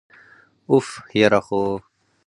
[0.75, 0.87] أف،
[1.21, 1.61] یره خو!!